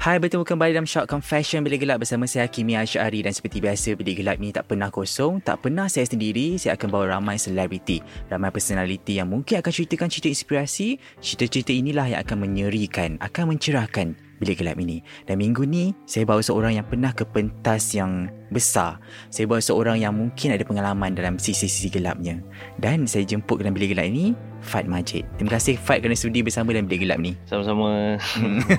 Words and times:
Hai, 0.00 0.16
bertemu 0.16 0.48
kembali 0.48 0.72
dalam 0.72 0.88
Short 0.88 1.12
Confession 1.12 1.60
Bilik 1.60 1.84
Gelap 1.84 2.00
bersama 2.00 2.24
saya 2.24 2.48
Kimi 2.48 2.72
Asyari 2.72 3.20
dan 3.20 3.36
seperti 3.36 3.60
biasa 3.60 4.00
Bilik 4.00 4.24
Gelap 4.24 4.40
ni 4.40 4.48
tak 4.48 4.64
pernah 4.64 4.88
kosong, 4.88 5.44
tak 5.44 5.60
pernah 5.60 5.92
saya 5.92 6.08
sendiri, 6.08 6.56
saya 6.56 6.72
akan 6.80 6.88
bawa 6.88 7.20
ramai 7.20 7.36
selebriti, 7.36 8.00
ramai 8.32 8.48
personaliti 8.48 9.20
yang 9.20 9.28
mungkin 9.28 9.60
akan 9.60 9.68
ceritakan 9.68 10.08
cerita 10.08 10.32
inspirasi, 10.32 10.96
cerita-cerita 11.20 11.76
inilah 11.76 12.16
yang 12.16 12.20
akan 12.24 12.48
menyerikan, 12.48 13.20
akan 13.20 13.52
mencerahkan 13.52 14.16
Bilik 14.40 14.64
Gelap 14.64 14.80
ini. 14.80 15.04
Dan 15.28 15.36
minggu 15.36 15.68
ni, 15.68 15.92
saya 16.08 16.24
bawa 16.24 16.40
seorang 16.40 16.80
yang 16.80 16.88
pernah 16.88 17.12
ke 17.12 17.28
pentas 17.28 17.92
yang 17.92 18.32
besar. 18.48 18.96
Saya 19.28 19.44
bawa 19.44 19.60
seorang 19.60 20.00
yang 20.00 20.16
mungkin 20.16 20.56
ada 20.56 20.64
pengalaman 20.64 21.12
dalam 21.12 21.36
sisi-sisi 21.36 21.92
gelapnya. 21.92 22.40
Dan 22.80 23.04
saya 23.04 23.28
jemput 23.28 23.60
dalam 23.60 23.76
Bilik 23.76 23.92
Gelap 23.92 24.08
ini, 24.08 24.32
Fat 24.60 24.84
Majid. 24.86 25.24
Terima 25.36 25.56
kasih 25.56 25.74
Fat 25.80 26.04
kerana 26.04 26.16
sudi 26.16 26.44
bersama 26.44 26.70
dalam 26.70 26.86
Bilik 26.86 27.08
Gelap 27.08 27.18
ni. 27.18 27.34
Sama-sama. 27.48 28.16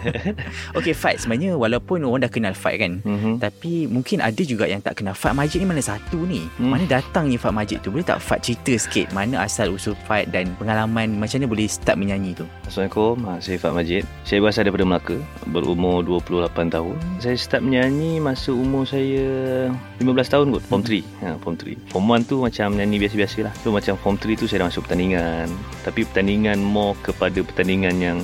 okay 0.78 0.94
Fat 0.94 1.20
sebenarnya 1.20 1.58
walaupun 1.58 2.06
orang 2.06 2.26
dah 2.26 2.32
kenal 2.32 2.54
Fat 2.54 2.78
kan. 2.78 3.02
Mhm. 3.04 3.42
Tapi 3.42 3.90
mungkin 3.90 4.22
ada 4.22 4.42
juga 4.42 4.70
yang 4.70 4.80
tak 4.80 5.02
kenal 5.02 5.18
Fat 5.18 5.34
Majid 5.34 5.62
ni 5.64 5.68
mana 5.68 5.82
satu 5.84 6.24
ni. 6.26 6.46
Hmm. 6.58 6.74
Mana 6.74 6.86
datangnya 6.88 7.38
Fat 7.42 7.54
Majid 7.54 7.82
tu. 7.82 7.90
Boleh 7.92 8.06
tak 8.06 8.22
Fat 8.22 8.40
cerita 8.42 8.74
sikit 8.78 9.10
mana 9.12 9.42
asal 9.44 9.74
usul 9.74 9.98
Fat 10.06 10.30
dan 10.30 10.54
pengalaman 10.58 11.18
macam 11.18 11.42
mana 11.42 11.48
boleh 11.50 11.68
start 11.68 11.98
menyanyi 11.98 12.38
tu. 12.38 12.46
Assalamualaikum, 12.66 13.16
ah, 13.28 13.38
saya 13.42 13.58
Fat 13.60 13.74
Majid. 13.76 14.04
Saya 14.24 14.40
berasal 14.40 14.64
daripada 14.64 14.86
Melaka, 14.88 15.18
berumur 15.52 16.06
28 16.06 16.72
tahun. 16.72 16.96
Saya 17.20 17.36
start 17.36 17.62
menyanyi 17.66 18.24
masa 18.24 18.54
umur 18.56 18.88
saya 18.88 19.68
15 20.00 20.32
tahun 20.32 20.46
kot, 20.56 20.64
form 20.66 20.82
3. 20.86 21.04
Ha, 21.24 21.36
form 21.42 21.56
3. 21.60 21.76
Form 21.92 22.06
1 22.08 22.30
tu 22.30 22.36
macam 22.40 22.68
nyanyi 22.78 22.98
biasa-biasa 23.02 23.38
lah. 23.50 23.54
So 23.62 23.74
macam 23.74 23.94
form 24.00 24.16
3 24.18 24.40
tu 24.40 24.46
saya 24.48 24.64
dah 24.64 24.68
masuk 24.72 24.88
pertandingan. 24.88 25.50
Tapi 25.82 26.06
pertandingan 26.06 26.62
more 26.62 26.94
kepada 27.02 27.42
pertandingan 27.42 27.96
yang 27.98 28.18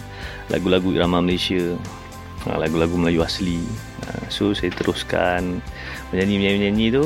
lagu-lagu 0.53 0.93
irama 0.93 1.19
Malaysia. 1.19 1.73
Ha, 2.45 2.61
lagu-lagu 2.61 2.93
Melayu 2.95 3.25
asli. 3.25 3.65
Ha, 4.05 4.29
so 4.29 4.53
saya 4.53 4.69
teruskan 4.71 5.59
menyanyi-menyanyi 6.13 6.93
tu. 6.93 7.05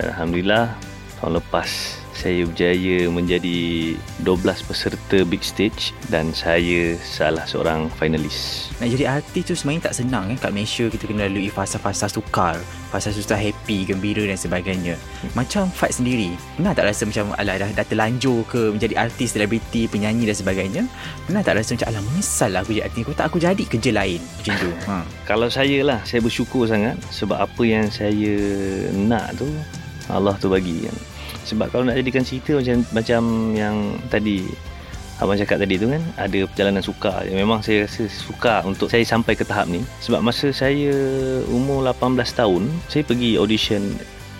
Dan 0.00 0.16
Alhamdulillah, 0.16 0.72
tahun 1.20 1.42
lepas 1.42 1.99
saya 2.20 2.44
berjaya 2.44 3.08
menjadi 3.08 3.96
12 4.20 4.68
peserta 4.68 5.24
big 5.24 5.40
stage 5.40 5.96
dan 6.12 6.36
saya 6.36 7.00
salah 7.00 7.48
seorang 7.48 7.88
finalis. 7.96 8.68
Nak 8.76 8.92
jadi 8.92 9.04
artis 9.08 9.48
tu 9.48 9.56
sebenarnya 9.56 9.88
tak 9.88 10.04
senang 10.04 10.28
kan 10.28 10.36
kat 10.36 10.52
Malaysia 10.52 10.84
kita 10.92 11.08
kena 11.08 11.32
lalui 11.32 11.48
fasa-fasa 11.48 12.12
sukar, 12.12 12.60
fasa 12.92 13.08
susah 13.08 13.40
happy, 13.40 13.88
gembira 13.88 14.20
dan 14.28 14.36
sebagainya. 14.36 15.00
Macam 15.32 15.72
Fat 15.72 15.96
sendiri, 15.96 16.36
pernah 16.60 16.76
tak 16.76 16.92
rasa 16.92 17.08
macam 17.08 17.32
alah 17.40 17.56
dah, 17.56 17.70
dah 17.72 17.86
terlanjur 17.88 18.44
ke 18.44 18.68
menjadi 18.68 19.00
artis, 19.00 19.32
selebriti, 19.32 19.88
penyanyi 19.88 20.28
dan 20.28 20.36
sebagainya? 20.36 20.82
Pernah 21.24 21.40
tak 21.40 21.56
rasa 21.56 21.72
macam 21.72 21.88
alah 21.88 22.02
menyesal 22.04 22.50
lah 22.52 22.60
aku 22.60 22.76
jadi 22.76 22.84
artis, 22.84 23.00
kau 23.08 23.16
tak 23.16 23.26
aku 23.32 23.38
jadi 23.40 23.64
kerja 23.64 23.90
lain 23.96 24.20
macam 24.20 24.54
tu. 24.60 24.70
Ha. 24.92 24.96
Kalau 25.30 25.48
saya 25.48 25.78
lah, 25.80 26.04
saya 26.04 26.20
bersyukur 26.20 26.68
sangat 26.68 27.00
sebab 27.08 27.40
apa 27.40 27.62
yang 27.64 27.88
saya 27.88 28.36
nak 28.92 29.40
tu 29.40 29.48
Allah 30.10 30.34
tu 30.36 30.50
bagi 30.50 30.84
kan. 30.84 30.96
Sebab 31.48 31.72
kalau 31.72 31.84
nak 31.88 31.96
jadikan 31.96 32.24
cerita 32.26 32.58
macam 32.58 32.76
macam 32.92 33.22
yang 33.56 33.76
tadi 34.12 34.44
Abang 35.20 35.36
cakap 35.36 35.60
tadi 35.60 35.76
tu 35.76 35.84
kan 35.92 36.00
Ada 36.16 36.48
perjalanan 36.48 36.80
sukar. 36.80 37.28
Memang 37.28 37.60
saya 37.60 37.84
rasa 37.84 38.08
suka 38.08 38.64
untuk 38.64 38.88
saya 38.88 39.04
sampai 39.04 39.36
ke 39.36 39.44
tahap 39.44 39.68
ni. 39.68 39.84
Sebab 40.00 40.24
masa 40.24 40.48
saya 40.48 40.96
umur 41.52 41.84
18 41.84 42.16
tahun 42.32 42.64
Saya 42.88 43.04
pergi 43.04 43.36
audition 43.36 43.84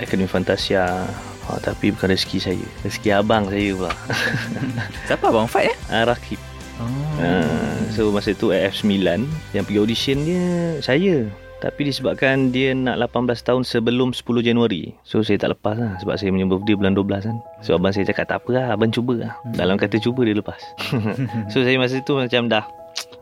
Akademi 0.01 0.25
Fantasia. 0.25 1.05
Ha, 1.45 1.61
Tapi 1.61 1.93
bukan 1.93 2.17
rezeki 2.17 2.39
saya. 2.41 2.67
Rezeki 2.81 3.13
abang 3.13 3.53
saya 3.53 3.77
pula. 3.77 3.93
Siapa 5.13 5.25
abang? 5.29 5.45
Fat 5.45 5.69
eh? 5.69 5.77
Ah, 5.93 6.09
Rakib. 6.09 6.41
Oh. 6.81 6.89
Uh, 7.21 7.77
so 7.93 8.09
masa 8.09 8.33
tu 8.33 8.49
AF9 8.49 8.89
yang 9.53 9.65
pergi 9.69 9.81
audition 9.85 10.17
dia 10.25 10.81
saya. 10.81 11.29
Tapi 11.61 11.93
disebabkan 11.93 12.57
dia 12.57 12.73
nak 12.73 12.97
18 13.13 13.37
tahun 13.45 13.63
sebelum 13.69 14.17
10 14.17 14.25
Januari. 14.41 14.97
So 15.05 15.21
saya 15.21 15.37
tak 15.37 15.61
lepas 15.61 15.77
lah 15.77 16.01
sebab 16.01 16.17
saya 16.17 16.33
punya 16.33 16.49
birthday 16.49 16.73
bulan 16.73 16.97
12 16.97 17.29
kan. 17.29 17.37
So 17.61 17.77
abang 17.77 17.93
saya 17.93 18.09
cakap 18.09 18.33
tak 18.33 18.41
apa 18.45 18.51
lah 18.57 18.65
abang 18.73 18.89
cuba 18.89 19.15
lah. 19.21 19.33
Dalam 19.53 19.77
kata 19.77 20.01
cuba 20.01 20.25
dia 20.25 20.33
lepas. 20.33 20.57
so 21.53 21.61
saya 21.61 21.77
masa 21.77 22.01
tu 22.01 22.17
macam 22.17 22.49
dah 22.49 22.65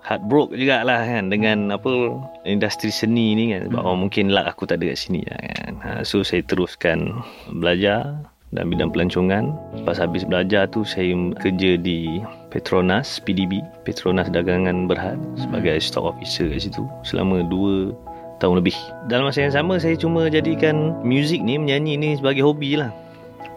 heartbroken 0.06 0.56
jugalah 0.56 1.04
kan 1.04 1.28
dengan 1.28 1.75
apa 1.75 2.16
industri 2.48 2.88
seni 2.88 3.37
ni 3.37 3.53
kan 3.53 3.69
sebab 3.69 3.82
oh, 3.84 3.98
mungkin 3.98 4.32
luck 4.32 4.48
aku 4.48 4.65
tak 4.65 4.81
ada 4.81 4.94
kat 4.94 4.98
sini 5.03 5.21
lah 5.27 5.38
kan. 5.43 5.72
Ha, 5.82 5.91
so 6.06 6.22
saya 6.22 6.41
teruskan 6.47 7.12
belajar 7.59 8.16
dan 8.53 8.72
bidang 8.72 8.88
pelancongan. 8.88 9.53
Lepas 9.77 10.00
habis 10.00 10.25
belajar 10.25 10.65
tu 10.72 10.81
saya 10.87 11.12
kerja 11.37 11.77
di 11.77 12.22
Petronas 12.48 13.21
PDB, 13.21 13.60
Petronas 13.84 14.32
Dagangan 14.32 14.88
Berhad 14.88 15.21
sebagai 15.37 15.77
stock 15.84 16.16
officer 16.16 16.48
kat 16.48 16.65
situ 16.65 16.84
selama 17.04 17.44
2 17.44 17.93
tahun 18.38 18.62
lebih. 18.62 18.76
Dalam 19.10 19.28
masa 19.28 19.44
yang 19.44 19.54
sama 19.54 19.76
saya 19.78 19.94
cuma 19.99 20.31
jadikan 20.31 20.94
muzik 21.03 21.43
ni 21.43 21.59
menyanyi 21.59 21.94
ni 21.99 22.10
sebagai 22.16 22.47
hobi 22.47 22.78
lah. 22.78 22.91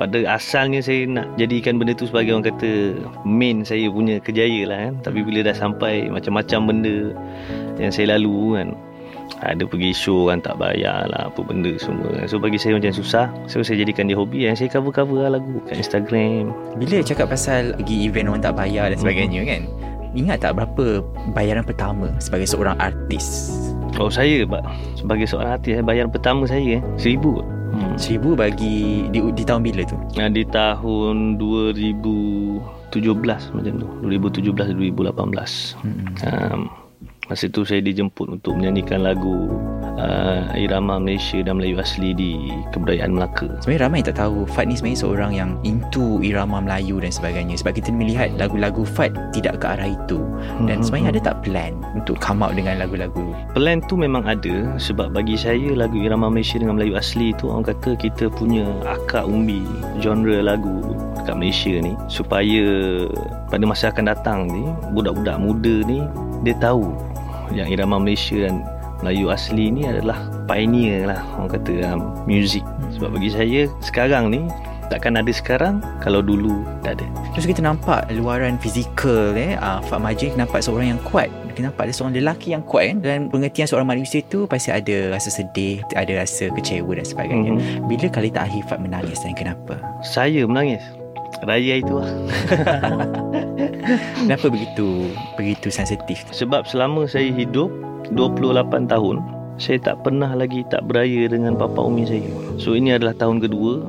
Pada 0.02 0.18
asalnya 0.34 0.82
saya 0.82 1.06
nak 1.06 1.30
jadikan 1.38 1.78
benda 1.78 1.94
tu 1.94 2.10
sebagai 2.10 2.34
orang 2.34 2.50
kata 2.50 2.98
main 3.22 3.62
saya 3.62 3.86
punya 3.94 4.18
kejaya 4.18 4.66
lah 4.66 4.78
kan. 4.90 4.94
Tapi 5.06 5.20
bila 5.22 5.46
dah 5.46 5.54
sampai 5.54 6.10
macam-macam 6.10 6.60
benda 6.74 6.98
yang 7.78 7.94
saya 7.94 8.18
lalu 8.18 8.58
kan. 8.58 8.70
Ada 9.42 9.64
pergi 9.66 9.96
show 9.96 10.30
kan 10.30 10.44
tak 10.44 10.60
bayar 10.62 11.08
lah 11.10 11.30
apa 11.30 11.40
benda 11.42 11.74
semua. 11.78 12.26
So 12.26 12.42
bagi 12.42 12.58
saya 12.58 12.78
macam 12.78 12.94
susah. 12.94 13.30
So 13.46 13.62
saya 13.62 13.86
jadikan 13.86 14.10
dia 14.10 14.18
hobi 14.18 14.50
yang 14.50 14.58
saya 14.58 14.70
cover-cover 14.74 15.22
lah 15.22 15.38
lagu 15.38 15.62
kat 15.70 15.82
Instagram. 15.82 16.50
Bila 16.78 17.02
cakap 17.06 17.30
pasal 17.30 17.78
pergi 17.78 18.10
event 18.10 18.34
orang 18.34 18.44
tak 18.44 18.58
bayar 18.58 18.90
dan 18.90 18.98
sebagainya 18.98 19.42
kan 19.46 19.64
Ingat 20.12 20.44
tak 20.44 20.60
berapa 20.60 21.00
bayaran 21.32 21.64
pertama 21.64 22.12
sebagai 22.20 22.44
seorang 22.44 22.76
artis? 22.84 23.56
Kalau 23.92 24.10
saya 24.10 24.48
pak, 24.48 24.64
sebagai 24.98 25.28
seorang 25.28 25.52
artis 25.60 25.82
bayaran 25.84 26.12
pertama 26.12 26.48
saya 26.48 26.80
eh, 26.80 26.84
seribu. 26.98 27.44
Hmm. 27.72 27.96
Seribu 27.96 28.36
bagi 28.36 29.08
di, 29.16 29.24
di 29.32 29.44
tahun 29.48 29.64
bila 29.64 29.88
tu? 29.88 29.96
Nah, 30.20 30.28
di 30.28 30.44
tahun 30.44 31.40
2017 31.40 33.56
macam 33.56 33.74
tu 33.80 33.88
2017 34.04 34.76
2018 34.76 35.80
Hmm. 35.80 36.12
um, 36.28 36.68
masa 37.32 37.48
tu 37.48 37.64
saya 37.64 37.80
dijemput 37.80 38.28
untuk 38.28 38.60
menyanyikan 38.60 39.08
lagu 39.08 39.48
uh, 39.96 40.52
irama 40.60 41.00
Malaysia 41.00 41.40
dan 41.40 41.64
Melayu 41.64 41.80
asli 41.80 42.12
di 42.12 42.52
kebudayaan 42.76 43.16
Melaka. 43.16 43.48
Sebenarnya 43.64 43.88
ramai 43.88 44.04
tak 44.04 44.20
tahu 44.20 44.44
Fat 44.44 44.68
ni 44.68 44.76
sebenarnya 44.76 45.00
seorang 45.00 45.32
yang 45.32 45.52
into 45.64 46.20
irama 46.20 46.60
Melayu 46.60 47.00
dan 47.00 47.08
sebagainya. 47.08 47.56
Sebab 47.56 47.80
kita 47.80 47.96
melihat 47.96 48.36
lagu-lagu 48.36 48.84
Fat 48.84 49.16
tidak 49.32 49.64
ke 49.64 49.66
arah 49.72 49.96
itu. 49.96 50.20
Dan 50.68 50.84
Mhm. 50.84 50.84
sebenarnya 50.84 51.10
ada 51.16 51.22
tak 51.32 51.36
plan 51.48 51.74
untuk 51.96 52.20
come 52.20 52.44
out 52.44 52.52
dengan 52.52 52.84
lagu-lagu? 52.84 53.24
Plan 53.56 53.80
tu 53.88 53.96
memang 53.96 54.28
ada 54.28 54.76
sebab 54.76 55.16
bagi 55.16 55.40
saya 55.40 55.72
lagu 55.72 55.96
irama 56.04 56.28
Malaysia 56.28 56.60
dengan 56.60 56.76
Melayu 56.76 57.00
asli 57.00 57.32
tu 57.40 57.48
orang 57.48 57.64
kata 57.64 57.96
kita 57.96 58.28
punya 58.28 58.68
akar 58.84 59.24
umbi 59.24 59.64
genre 60.04 60.44
lagu 60.44 60.84
dekat 61.20 61.36
Malaysia 61.36 61.74
ni 61.80 61.94
supaya 62.08 62.64
pada 63.52 63.64
masa 63.68 63.92
akan 63.92 64.06
datang 64.08 64.40
ni 64.48 64.64
budak-budak 64.96 65.38
muda 65.38 65.76
ni 65.86 66.00
dia 66.42 66.56
tahu 66.58 66.92
yang 67.52 67.68
irama 67.68 68.00
Malaysia 68.00 68.48
dan 68.48 68.64
Melayu 69.02 69.34
asli 69.34 69.74
ni 69.74 69.84
adalah 69.84 70.30
pioneer 70.46 71.10
lah 71.10 71.22
orang 71.38 71.58
kata 71.58 71.74
um, 71.90 72.14
music. 72.30 72.62
Sebab 72.94 73.18
bagi 73.18 73.34
saya 73.34 73.66
sekarang 73.82 74.30
ni 74.30 74.46
takkan 74.94 75.18
ada 75.18 75.32
sekarang 75.34 75.82
kalau 76.06 76.22
dulu 76.22 76.62
tak 76.86 77.02
ada. 77.02 77.08
Terus 77.34 77.50
kita 77.50 77.66
nampak 77.66 78.06
luaran 78.14 78.62
fizikal 78.62 79.34
eh? 79.34 79.58
Uh, 79.58 79.82
Fat 79.90 80.00
Majid 80.00 80.38
nampak 80.38 80.62
seorang 80.62 80.94
yang 80.94 81.02
kuat. 81.02 81.34
Kita 81.50 81.68
nampak 81.68 81.90
ada 81.90 81.94
seorang 81.98 82.14
lelaki 82.14 82.54
yang 82.54 82.62
kuat 82.62 82.94
kan 82.94 82.98
dan 83.02 83.20
pengertian 83.34 83.66
seorang 83.66 83.90
manusia 83.90 84.22
tu 84.30 84.46
pasti 84.46 84.70
ada 84.70 85.18
rasa 85.18 85.34
sedih 85.34 85.82
ada 85.98 86.22
rasa 86.22 86.54
kecewa 86.54 86.94
dan 86.94 87.06
sebagainya. 87.08 87.52
Mhm. 87.58 87.90
bila 87.90 88.08
kali 88.08 88.30
tak 88.30 88.54
Fat 88.70 88.78
menangis 88.78 89.18
dan 89.26 89.34
kenapa? 89.34 89.82
Saya 90.06 90.46
menangis. 90.46 91.01
Raya 91.42 91.82
itu 91.82 91.94
lah. 91.98 92.12
kenapa 94.30 94.48
begitu 94.48 95.10
begitu 95.36 95.68
sensitif 95.74 96.22
Sebab 96.30 96.70
selama 96.70 97.10
saya 97.10 97.34
hidup 97.34 97.74
28 98.14 98.92
tahun, 98.92 99.18
saya 99.58 99.82
tak 99.82 100.06
pernah 100.06 100.38
lagi 100.38 100.62
tak 100.70 100.86
beraya 100.86 101.26
dengan 101.32 101.58
bapa 101.58 101.82
umi 101.82 102.06
saya. 102.06 102.30
So 102.62 102.78
ini 102.78 102.94
adalah 102.94 103.18
tahun 103.18 103.42
kedua 103.42 103.82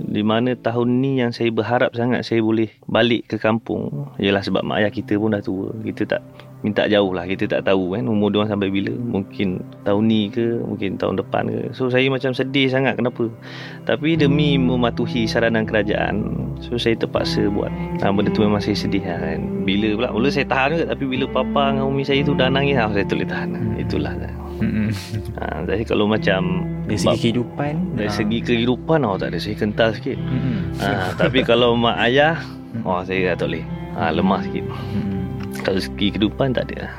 di 0.00 0.20
mana 0.20 0.52
tahun 0.56 1.00
ni 1.00 1.24
yang 1.24 1.32
saya 1.32 1.48
berharap 1.48 1.92
sangat 1.96 2.24
saya 2.24 2.44
boleh 2.44 2.68
balik 2.86 3.26
ke 3.28 3.36
kampung. 3.40 4.08
Yalah 4.20 4.44
sebab 4.44 4.62
mak 4.62 4.84
ayah 4.84 4.92
kita 4.92 5.16
pun 5.16 5.32
dah 5.32 5.42
tua. 5.42 5.72
Kita 5.82 6.04
tak 6.04 6.22
minta 6.64 6.88
jauh 6.88 7.12
lah. 7.12 7.24
Kita 7.28 7.46
tak 7.46 7.68
tahu 7.68 7.96
kan 7.96 8.04
umur 8.08 8.32
dia 8.32 8.48
sampai 8.48 8.68
bila. 8.72 8.92
Mungkin 8.92 9.60
tahun 9.84 10.02
ni 10.08 10.28
ke, 10.32 10.60
mungkin 10.64 10.96
tahun 10.96 11.20
depan 11.20 11.44
ke. 11.48 11.60
So 11.76 11.88
saya 11.88 12.08
macam 12.08 12.32
sedih 12.32 12.68
sangat 12.68 12.96
kenapa. 12.96 13.28
Tapi 13.84 14.16
demi 14.16 14.56
mematuhi 14.56 15.28
saranan 15.28 15.68
kerajaan, 15.68 16.24
so 16.60 16.76
saya 16.76 16.96
terpaksa 16.96 17.46
buat. 17.52 17.70
Ha, 18.00 18.10
benda 18.12 18.32
tu 18.32 18.42
memang 18.42 18.62
saya 18.62 18.76
sedih 18.76 19.04
lah 19.04 19.20
kan. 19.20 19.40
Bila 19.66 19.94
pula, 19.96 20.08
mula 20.12 20.28
saya 20.32 20.46
tahan 20.48 20.68
juga. 20.76 20.84
Tapi 20.96 21.04
bila 21.06 21.24
papa 21.30 21.76
dengan 21.76 21.86
umi 21.88 22.02
saya 22.02 22.20
tu 22.24 22.32
dah 22.32 22.48
nangis, 22.48 22.76
ha, 22.78 22.88
saya 22.90 23.04
tak 23.04 23.16
boleh 23.20 23.28
tahan. 23.28 23.48
Itulah. 23.76 24.12
Mm-mm. 24.60 24.88
Ha, 25.36 25.62
jadi 25.68 25.82
kalau 25.84 26.08
macam 26.08 26.64
dari 26.88 26.98
segi 26.98 27.18
kehidupan 27.30 27.98
dari 27.98 28.08
ah, 28.08 28.14
segi 28.14 28.38
kehidupan 28.40 29.04
oh 29.04 29.16
tak 29.20 29.34
ada 29.34 29.38
saya 29.40 29.56
kental 29.58 29.90
sikit. 29.92 30.16
mm-mm. 30.16 30.80
Ha, 30.80 31.12
tapi 31.16 31.44
kalau 31.44 31.76
mak 31.76 31.96
ayah 32.06 32.40
oh 32.84 33.04
saya 33.04 33.36
tak 33.36 33.52
boleh. 33.52 33.64
Ha, 33.96 34.12
lemah 34.12 34.40
sikit. 34.44 34.64
Mm-mm. 34.64 35.16
Kalau 35.64 35.80
segi 35.82 36.14
kehidupan 36.14 36.54
tak 36.54 36.70
ada. 36.70 36.92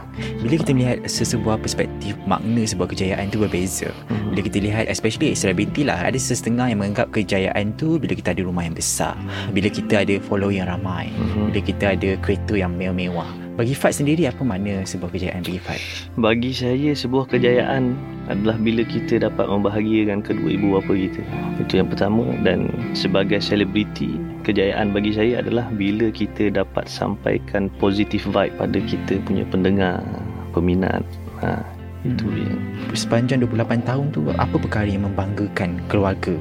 Bila 0.43 0.59
kita 0.59 0.75
melihat 0.75 0.99
sesebuah 1.07 1.61
perspektif 1.61 2.19
makna 2.27 2.67
sebuah 2.67 2.89
kejayaan 2.91 3.31
tu 3.31 3.39
berbeza. 3.39 3.87
Hmm. 4.11 4.33
Bila 4.33 4.43
kita 4.43 4.59
lihat 4.59 4.91
especially 4.91 5.31
selebriti 5.37 5.87
lah 5.87 5.95
ada 5.95 6.17
setengah 6.19 6.67
yang 6.67 6.83
menganggap 6.83 7.13
kejayaan 7.15 7.71
tu 7.79 7.95
bila 7.95 8.11
kita 8.11 8.35
ada 8.35 8.43
rumah 8.43 8.67
yang 8.67 8.75
besar. 8.75 9.15
Bila 9.55 9.71
kita 9.71 10.03
ada 10.03 10.19
following 10.25 10.59
yang 10.59 10.67
ramai. 10.67 11.13
Mhm. 11.15 11.53
Bila 11.53 11.59
kita 11.63 11.85
ada 11.95 12.09
kereta 12.19 12.53
yang 12.59 12.75
mewah-mewah. 12.75 13.46
Bagi 13.57 13.73
Fat 13.73 13.97
sendiri 13.97 14.29
apa 14.29 14.45
makna 14.45 14.85
sebuah 14.85 15.09
kejayaan 15.09 15.41
bagi 15.41 15.57
Fat? 15.57 15.81
Bagi 16.13 16.53
saya 16.53 16.93
sebuah 16.93 17.25
kejayaan 17.25 17.97
adalah 18.29 18.53
bila 18.61 18.85
kita 18.85 19.17
dapat 19.17 19.49
membahagiakan 19.49 20.21
kedua 20.21 20.53
ibu 20.53 20.77
bapa 20.77 20.93
kita. 20.93 21.25
Itu 21.57 21.81
yang 21.81 21.89
pertama 21.89 22.37
dan 22.45 22.69
sebagai 22.93 23.41
selebriti 23.41 24.13
kejayaan 24.45 24.93
bagi 24.93 25.09
saya 25.17 25.41
adalah 25.41 25.65
bila 25.73 26.13
kita 26.13 26.53
dapat 26.53 26.85
sampaikan 26.85 27.73
positive 27.81 28.29
vibe 28.29 28.53
pada 28.61 28.77
kita 28.77 29.17
punya 29.25 29.41
pendengar, 29.49 30.05
peminat. 30.53 31.01
Ha, 31.41 31.57
itu 32.05 32.29
Hmm. 32.29 32.37
dia. 32.37 32.53
Sepanjang 32.93 33.41
28 33.41 33.81
tahun 33.81 34.05
tu 34.13 34.21
apa 34.37 34.53
perkara 34.53 34.85
yang 34.85 35.09
membanggakan 35.09 35.81
keluarga 35.89 36.37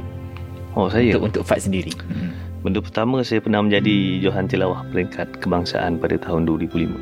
Oh 0.76 0.92
saya 0.92 1.16
untuk 1.16 1.32
untuk 1.32 1.42
Fat 1.48 1.64
sendiri? 1.64 1.96
Hmm. 2.04 2.45
Benda 2.66 2.82
pertama 2.82 3.22
saya 3.22 3.38
pernah 3.38 3.62
menjadi 3.62 4.18
Johan 4.18 4.50
Tilawah 4.50 4.82
peringkat 4.90 5.38
kebangsaan 5.38 6.02
pada 6.02 6.18
tahun 6.18 6.50
2005. 6.50 6.98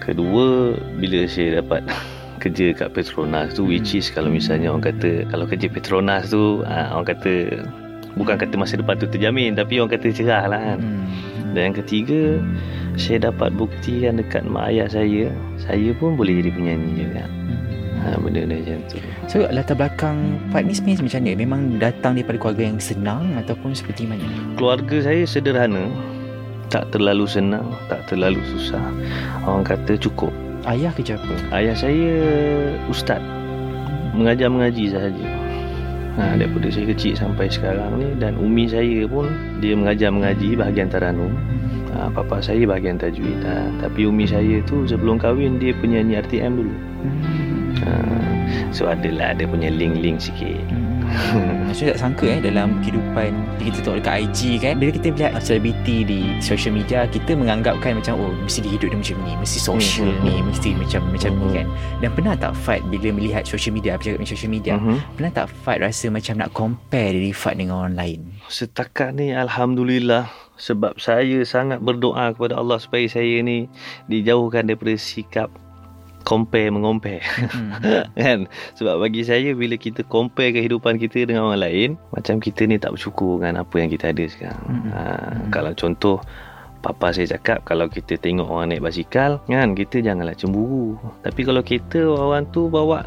Kedua, 0.00 0.72
bila 0.72 1.28
saya 1.28 1.60
dapat 1.60 1.84
kerja 2.40 2.72
kat 2.72 2.96
Petronas 2.96 3.52
tu 3.52 3.68
which 3.68 3.92
is 3.92 4.08
kalau 4.08 4.32
misalnya 4.32 4.72
orang 4.72 4.88
kata 4.88 5.28
kalau 5.28 5.44
kerja 5.44 5.68
Petronas 5.68 6.32
tu 6.32 6.64
ah, 6.64 6.96
orang 6.96 7.12
kata 7.12 7.60
bukan 8.16 8.40
kata 8.40 8.56
masa 8.56 8.80
depan 8.80 8.96
tu 8.96 9.04
terjamin 9.04 9.52
tapi 9.52 9.84
orang 9.84 9.92
kata 9.92 10.16
cerah 10.16 10.48
lah 10.48 10.60
kan. 10.64 10.80
Hmm. 10.80 11.04
Dan 11.52 11.60
yang 11.60 11.76
ketiga, 11.84 12.40
saya 12.96 13.28
dapat 13.28 13.52
buktikan 13.52 14.16
dekat 14.16 14.48
mak 14.48 14.72
ayah 14.72 14.88
saya, 14.88 15.28
saya 15.60 15.92
pun 15.92 16.16
boleh 16.16 16.40
jadi 16.40 16.56
penyanyi 16.56 17.04
juga. 17.04 17.28
Ha, 18.02 18.18
benda-benda 18.18 18.58
macam 18.58 18.82
tu. 18.90 18.98
So 19.30 19.46
latar 19.46 19.78
belakang 19.78 20.42
Fat 20.50 20.66
ni 20.66 20.74
macam 20.74 21.06
mana? 21.22 21.30
Memang 21.38 21.60
datang 21.78 22.18
daripada 22.18 22.38
keluarga 22.42 22.62
yang 22.66 22.78
senang 22.82 23.30
ataupun 23.38 23.78
seperti 23.78 24.10
mana? 24.10 24.26
Keluarga 24.58 25.06
saya 25.06 25.22
sederhana, 25.22 25.86
tak 26.66 26.90
terlalu 26.90 27.30
senang, 27.30 27.70
tak 27.86 28.02
terlalu 28.10 28.42
susah. 28.50 28.82
Orang 29.46 29.62
kata 29.62 29.94
cukup. 29.94 30.34
Ayah 30.62 30.94
kerja 30.94 31.18
apa? 31.18 31.34
Ayah 31.58 31.74
saya 31.74 32.14
ustaz 32.86 33.18
Mengajar 34.14 34.46
mengaji 34.46 34.94
sahaja 34.94 35.26
ha, 36.14 36.38
Daripada 36.38 36.70
saya 36.70 36.86
kecil 36.94 37.18
sampai 37.18 37.50
sekarang 37.50 37.98
ni 37.98 38.14
Dan 38.14 38.38
umi 38.38 38.70
saya 38.70 39.02
pun 39.10 39.26
Dia 39.58 39.74
mengajar 39.74 40.14
mengaji 40.14 40.54
bahagian 40.54 40.86
Taranum 40.86 41.34
ha, 41.90 42.06
Papa 42.14 42.38
saya 42.38 42.62
bahagian 42.62 42.94
Tajwid 42.94 43.42
ha, 43.42 43.74
Tapi 43.82 44.06
umi 44.06 44.22
saya 44.22 44.62
tu 44.62 44.86
sebelum 44.86 45.18
kahwin 45.18 45.58
Dia 45.58 45.74
penyanyi 45.82 46.22
RTM 46.22 46.54
dulu 46.54 46.74
ha, 47.84 47.92
So 48.72 48.88
adalah 48.88 49.36
ada 49.36 49.44
punya 49.44 49.68
link-link 49.68 50.20
sikit 50.20 50.62
Hmm. 51.12 51.68
Saya 51.76 51.92
tak 51.92 52.08
sangka 52.08 52.24
eh 52.24 52.40
dalam 52.40 52.80
kehidupan 52.80 53.36
kita 53.60 53.84
tengok 53.84 54.00
dekat 54.00 54.16
IG 54.24 54.40
kan 54.64 54.80
bila 54.80 54.90
kita 54.96 55.12
lihat 55.12 55.36
selebriti 55.44 56.08
di 56.08 56.20
social 56.40 56.72
media 56.72 57.04
kita 57.04 57.36
menganggapkan 57.36 58.00
macam 58.00 58.16
oh 58.16 58.32
mesti 58.32 58.64
dia 58.64 58.80
hidup 58.80 58.88
dia 58.88 58.96
macam 58.96 59.16
ni 59.28 59.32
mesti 59.36 59.58
social 59.60 60.08
Mhm. 60.08 60.24
ni 60.24 60.34
mesti 60.40 60.68
macam 60.72 61.00
macam 61.12 61.30
ni 61.36 61.44
Mhm. 61.44 61.52
kan 61.52 61.66
dan 62.00 62.10
pernah 62.16 62.34
tak 62.38 62.52
Fat 62.56 62.80
bila 62.88 63.12
melihat 63.12 63.44
social 63.44 63.76
media 63.76 64.00
bercakap 64.00 64.24
dengan 64.24 64.30
social 64.32 64.52
media 64.52 64.72
Mhm. 64.80 64.96
pernah 65.20 65.32
tak 65.36 65.46
Fat 65.52 65.84
rasa 65.84 66.06
macam 66.08 66.34
nak 66.40 66.50
compare 66.56 67.12
diri 67.12 67.32
Fat 67.36 67.60
dengan 67.60 67.84
orang 67.84 67.96
lain 68.00 68.20
Setakat 68.48 69.12
ni 69.12 69.36
Alhamdulillah 69.36 70.32
Sebab 70.56 70.96
saya 70.96 71.42
sangat 71.42 71.80
berdoa 71.80 72.32
kepada 72.32 72.56
Allah 72.56 72.78
Supaya 72.78 73.08
saya 73.08 73.40
ni 73.40 73.66
Dijauhkan 74.06 74.68
daripada 74.68 74.94
sikap 74.94 75.48
Compare 76.22 76.70
mengompare. 76.70 77.22
Kan? 78.18 78.46
Sebab 78.78 79.02
bagi 79.02 79.26
saya 79.26 79.52
bila 79.52 79.76
kita 79.76 80.06
compare 80.06 80.54
kehidupan 80.54 80.96
kita 81.02 81.26
dengan 81.26 81.50
orang 81.50 81.62
lain 81.62 81.88
macam 82.14 82.38
kita 82.38 82.64
ni 82.66 82.78
tak 82.78 82.94
bersyukur 82.94 83.42
dengan 83.42 83.66
apa 83.66 83.74
yang 83.78 83.90
kita 83.90 84.14
ada 84.14 84.24
sekarang. 84.26 84.64
Mm-mm. 84.66 84.90
ha, 84.94 85.00
Mm-mm. 85.02 85.50
kalau 85.50 85.72
contoh 85.74 86.18
papa 86.82 87.14
saya 87.14 87.38
cakap 87.38 87.62
kalau 87.62 87.86
kita 87.86 88.18
tengok 88.18 88.50
orang 88.50 88.74
naik 88.74 88.82
basikal 88.82 89.38
kan 89.46 89.74
kita 89.74 90.02
janganlah 90.02 90.34
cemburu. 90.34 90.98
Tapi 91.22 91.40
kalau 91.46 91.62
kita 91.62 92.02
orang 92.06 92.46
tu 92.50 92.66
bawa 92.66 93.06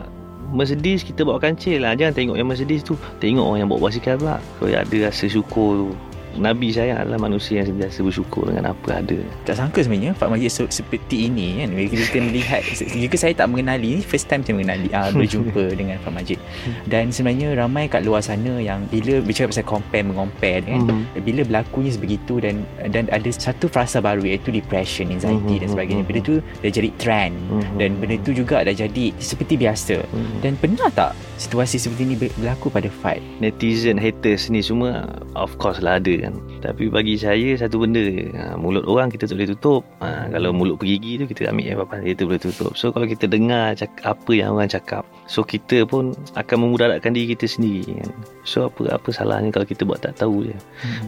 Mercedes 0.54 1.02
kita 1.02 1.26
bawa 1.26 1.42
kancil 1.42 1.84
lah. 1.84 1.98
Jangan 1.98 2.14
tengok 2.14 2.36
yang 2.38 2.48
Mercedes 2.48 2.86
tu 2.86 2.94
Tengok 3.18 3.44
orang 3.44 3.60
yang 3.66 3.70
bawa 3.70 3.90
basikal 3.90 4.16
pula. 4.16 4.38
So 4.62 4.70
ada 4.70 4.98
rasa 5.04 5.26
syukur 5.28 5.70
tu 5.84 6.15
Nabi 6.38 6.68
saya 6.70 6.98
adalah 6.98 7.18
manusia 7.18 7.60
yang 7.60 7.70
sentiasa 7.70 8.00
bersyukur 8.00 8.46
dengan 8.46 8.70
apa 8.70 9.00
ada 9.00 9.16
tak 9.44 9.56
sangka 9.56 9.80
sebenarnya 9.80 10.12
Fat 10.14 10.28
Majid 10.28 10.50
se- 10.50 10.74
seperti 10.74 11.26
ini 11.26 11.60
kan 11.60 11.72
bila 11.72 11.88
kita 11.90 12.18
melihat 12.20 12.62
jika 12.92 13.16
saya 13.16 13.34
tak 13.34 13.48
mengenali 13.48 14.00
first 14.00 14.26
time 14.26 14.42
saya 14.42 14.54
mengenali 14.54 14.88
uh, 14.90 15.10
berjumpa 15.10 15.64
dengan 15.80 15.96
Fat 15.98 16.12
Majid 16.12 16.40
dan 16.84 17.10
sebenarnya 17.10 17.56
ramai 17.56 17.88
kat 17.88 18.02
luar 18.02 18.20
sana 18.20 18.58
yang 18.58 18.84
bila 18.86 19.20
bercakap 19.20 19.52
pasal 19.52 19.66
compare 19.66 20.04
mengompare 20.04 20.62
kan 20.62 20.82
Hmm. 20.86 21.08
bila 21.18 21.42
berlakunya 21.42 21.90
sebegitu 21.90 22.38
dan 22.38 22.62
dan 22.88 23.08
ada 23.10 23.26
satu 23.28 23.66
frasa 23.66 23.98
baru 23.98 24.22
iaitu 24.22 24.50
depression, 24.50 25.08
anxiety 25.08 25.56
Mhm, 25.56 25.62
dan 25.62 25.68
sebagainya. 25.68 26.00
mhm, 26.00 26.08
Benda 26.08 26.22
tu 26.22 26.36
dah 26.60 26.70
jadi 26.70 26.90
trend 26.96 27.34
Mhm. 27.50 27.76
dan 27.76 27.90
benda 27.96 28.16
tu 28.20 28.32
juga 28.34 28.62
dah 28.62 28.76
jadi 28.76 29.06
seperti 29.18 29.56
biasa. 29.56 29.98
Hmm. 30.06 30.38
Dan 30.40 30.54
pernah 30.56 30.90
tak 30.90 31.12
situasi 31.38 31.78
seperti 31.78 32.02
ini 32.04 32.16
ber- 32.16 32.36
berlaku 32.36 32.68
pada 32.70 32.92
Fat? 32.92 33.18
netizen 33.40 33.96
haters 33.96 34.48
ni 34.48 34.60
semua 34.60 35.08
of 35.34 35.56
course 35.56 35.80
lah 35.80 35.98
ada 35.98 36.25
kan. 36.26 36.34
Tapi 36.62 36.90
bagi 36.90 37.16
saya 37.16 37.54
satu 37.56 37.86
benda 37.86 38.02
ha, 38.34 38.58
mulut 38.58 38.84
orang 38.90 39.14
kita 39.14 39.30
tak 39.30 39.38
boleh 39.38 39.50
tutup. 39.54 39.82
Ha, 40.02 40.34
kalau 40.34 40.50
mulut 40.52 40.82
pergigi 40.82 41.22
tu 41.22 41.26
kita 41.30 41.54
ambil 41.54 41.66
yang 41.66 41.80
apa 41.80 42.02
kita 42.02 42.22
boleh 42.26 42.42
tutup. 42.42 42.74
So 42.74 42.90
kalau 42.90 43.06
kita 43.06 43.30
dengar 43.30 43.78
cak, 43.78 44.02
apa 44.02 44.32
yang 44.34 44.58
orang 44.58 44.72
cakap 44.72 45.06
so 45.26 45.42
kita 45.42 45.86
pun 45.86 46.14
akan 46.38 46.58
memudaratkan 46.66 47.14
diri 47.14 47.34
kita 47.34 47.46
sendiri 47.50 48.02
kan. 48.02 48.12
So 48.46 48.70
apa 48.70 48.98
apa 48.98 49.10
salahnya 49.14 49.50
kalau 49.54 49.66
kita 49.66 49.86
buat 49.86 50.02
tak 50.02 50.18
tahu 50.22 50.50
je. 50.50 50.56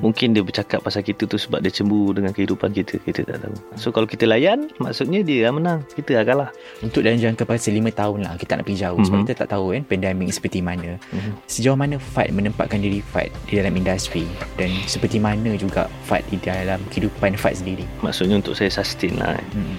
Mungkin 0.02 0.34
dia 0.34 0.44
bercakap 0.44 0.82
pasal 0.84 1.02
kita 1.02 1.26
tu 1.26 1.38
sebab 1.38 1.62
dia 1.64 1.72
cemburu 1.72 2.14
dengan 2.14 2.34
kehidupan 2.34 2.74
kita 2.74 3.00
kita 3.02 3.24
tak 3.24 3.46
tahu. 3.48 3.56
So 3.78 3.90
kalau 3.94 4.10
kita 4.10 4.28
layan 4.28 4.68
maksudnya 4.78 5.24
dia 5.24 5.48
yang 5.50 5.62
menang. 5.62 5.86
Kita 5.94 6.18
yang 6.20 6.28
kalah. 6.28 6.50
Untuk 6.84 7.06
dalam 7.06 7.18
jangka 7.18 7.48
masa 7.48 7.72
5 7.72 7.94
tahun 7.94 8.20
lah 8.26 8.34
kita 8.36 8.52
nak 8.60 8.66
pergi 8.68 8.80
jauh. 8.84 9.00
Sebab 9.00 9.18
Mhm. 9.18 9.26
kita 9.30 9.36
tak 9.46 9.50
tahu 9.56 9.66
kan 9.72 9.82
pandemik 9.88 10.30
seperti 10.34 10.60
mana. 10.60 11.00
Mhm. 11.14 11.32
Sejauh 11.48 11.80
mana 11.80 11.96
Fat 11.98 12.28
menempatkan 12.30 12.84
diri 12.84 13.00
Fat 13.00 13.32
di 13.48 13.56
dalam 13.56 13.72
industri 13.72 14.28
dan 14.60 14.70
seperti 14.84 15.07
mana 15.16 15.56
juga 15.56 15.88
Fat 16.04 16.28
di 16.28 16.36
dalam 16.44 16.84
kehidupan 16.92 17.40
Fat 17.40 17.56
sendiri. 17.56 17.88
maksudnya 18.04 18.44
untuk 18.44 18.60
saya 18.60 18.68
sustain 18.68 19.16
lah 19.16 19.40
kan. 19.40 19.48
Hmm. 19.56 19.76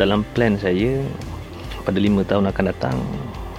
dalam 0.00 0.24
plan 0.32 0.56
saya 0.56 1.04
pada 1.84 2.00
lima 2.00 2.24
tahun 2.24 2.48
akan 2.48 2.64
datang 2.72 2.96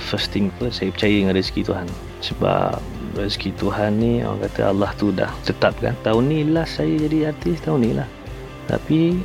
first 0.01 0.33
thing 0.33 0.49
first 0.57 0.81
saya 0.81 0.89
percaya 0.89 1.21
dengan 1.21 1.37
rezeki 1.37 1.61
Tuhan 1.69 1.87
sebab 2.25 2.81
rezeki 3.13 3.53
Tuhan 3.61 4.01
ni 4.01 4.25
orang 4.25 4.41
kata 4.49 4.73
Allah 4.73 4.91
tu 4.97 5.13
dah 5.13 5.29
tetapkan 5.45 5.93
tahun 6.01 6.23
ni 6.33 6.39
last 6.49 6.81
saya 6.81 6.97
jadi 7.05 7.29
artis 7.31 7.61
tahun 7.61 7.79
ni 7.85 7.91
lah 7.93 8.09
tapi 8.65 9.21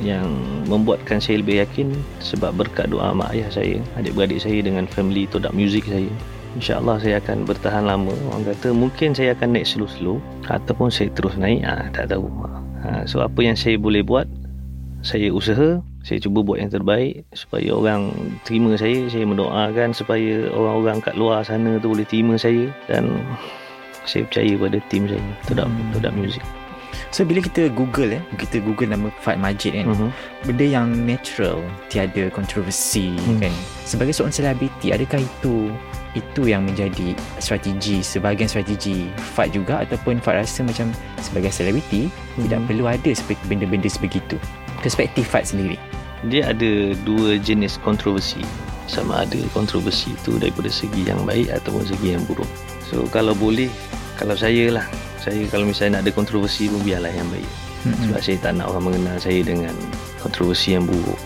yang 0.00 0.24
membuatkan 0.72 1.20
saya 1.20 1.44
lebih 1.44 1.60
yakin 1.60 1.92
sebab 2.24 2.56
berkat 2.56 2.88
doa 2.88 3.12
mak 3.12 3.32
ayah 3.36 3.48
saya 3.52 3.76
adik-beradik 4.00 4.40
saya 4.40 4.64
dengan 4.64 4.88
family 4.88 5.28
Todak 5.28 5.52
Music 5.52 5.84
saya 5.84 6.08
InsyaAllah 6.52 7.00
saya 7.00 7.16
akan 7.18 7.48
bertahan 7.48 7.84
lama 7.84 8.12
Orang 8.28 8.44
kata 8.44 8.76
mungkin 8.76 9.16
saya 9.16 9.32
akan 9.32 9.56
naik 9.56 9.64
slow-slow 9.64 10.20
Ataupun 10.46 10.92
saya 10.92 11.08
terus 11.16 11.32
naik 11.36 11.64
ah, 11.64 11.88
Tak 11.90 12.12
tahu 12.12 12.28
ha, 12.84 13.08
So 13.08 13.24
apa 13.24 13.40
yang 13.40 13.56
saya 13.56 13.80
boleh 13.80 14.04
buat 14.04 14.28
Saya 15.00 15.32
usaha 15.32 15.80
Saya 16.02 16.18
cuba 16.20 16.42
buat 16.42 16.58
yang 16.58 16.68
terbaik 16.68 17.22
supaya 17.30 17.70
orang 17.72 18.10
terima 18.42 18.74
saya. 18.74 19.06
Saya 19.06 19.22
mendoakan 19.22 19.94
supaya 19.94 20.50
orang-orang 20.50 20.98
kat 20.98 21.14
luar 21.14 21.46
sana 21.46 21.78
tu 21.78 21.94
boleh 21.94 22.02
terima 22.02 22.34
saya 22.34 22.74
dan 22.90 23.22
saya 24.02 24.26
percaya 24.26 24.58
pada 24.58 24.78
tim 24.90 25.06
saya 25.06 25.22
Todak 25.46 25.70
Hmm. 25.70 25.94
Todak 25.94 26.10
Music. 26.18 26.42
So 27.14 27.22
bila 27.22 27.38
kita 27.38 27.70
google 27.70 28.18
eh 28.18 28.22
Kita 28.34 28.58
google 28.58 28.90
nama 28.90 29.14
Fat 29.22 29.38
Majid 29.38 29.78
kan 29.78 29.94
Mhm. 29.94 30.08
Benda 30.42 30.66
yang 30.66 30.86
natural 31.06 31.62
Tiada 31.86 32.26
kontroversi 32.34 33.14
Hmm. 33.14 33.38
kan 33.38 33.54
Sebagai 33.86 34.10
seorang 34.10 34.34
selebriti 34.34 34.90
Adakah 34.90 35.22
itu 35.22 35.70
Itu 36.12 36.44
yang 36.44 36.68
menjadi 36.68 37.16
Strategi 37.40 38.04
Sebahagian 38.04 38.44
strategi 38.50 39.08
Fat 39.32 39.48
juga 39.52 39.80
Ataupun 39.80 40.20
Fat 40.20 40.44
rasa 40.44 40.60
macam 40.60 40.92
Sebagai 41.24 41.48
selebriti 41.48 42.12
Tidak 42.36 42.60
Mhm. 42.60 42.68
perlu 42.68 42.84
ada 42.84 43.10
seperti 43.16 43.40
Benda-benda 43.48 43.88
sebegitu 43.88 44.36
Perspektif 44.84 45.24
Fat 45.32 45.48
sendiri 45.48 45.80
Dia 46.28 46.54
ada 46.54 46.94
dua 47.02 47.34
jenis 47.34 47.82
kontroversi. 47.82 48.44
Sama 48.86 49.26
ada 49.26 49.38
kontroversi 49.50 50.14
itu 50.14 50.38
daripada 50.38 50.70
segi 50.70 51.02
yang 51.06 51.22
baik 51.26 51.50
ataupun 51.50 51.82
segi 51.82 52.14
yang 52.14 52.22
buruk. 52.30 52.46
So 52.86 53.08
kalau 53.10 53.34
boleh, 53.34 53.66
kalau 54.20 54.38
saya 54.38 54.70
lah, 54.70 54.86
saya 55.18 55.48
kalau 55.50 55.66
misalnya 55.66 55.98
nak 55.98 56.06
ada 56.06 56.12
kontroversi 56.14 56.70
pun 56.70 56.78
biarlah 56.86 57.10
yang 57.10 57.26
baik. 57.26 57.48
Sebab 57.82 58.20
saya 58.22 58.36
tak 58.38 58.52
nak 58.54 58.70
orang 58.70 58.84
mengenal 58.94 59.18
saya 59.18 59.42
dengan 59.42 59.74
kontroversi 60.22 60.78
yang 60.78 60.86
buruk. 60.86 61.18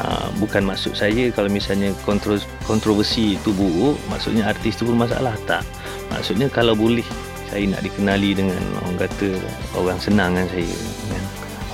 Ha, 0.00 0.32
bukan 0.40 0.64
maksud 0.64 0.96
saya 0.96 1.28
kalau 1.28 1.52
misalnya 1.52 1.92
kontro, 2.08 2.40
kontroversi 2.64 3.36
itu 3.36 3.52
buruk, 3.52 4.00
maksudnya 4.08 4.48
artis 4.48 4.80
itu 4.80 4.88
pun 4.88 4.96
masalah. 4.96 5.36
Tak. 5.44 5.60
Maksudnya 6.08 6.48
kalau 6.48 6.72
boleh, 6.72 7.04
saya 7.52 7.68
nak 7.68 7.84
dikenali 7.84 8.32
dengan 8.32 8.60
orang 8.80 8.96
kata 8.96 9.28
orang 9.76 10.00
senang 10.00 10.32
dengan 10.32 10.48
saya. 10.48 10.76
Kan? 11.12 11.24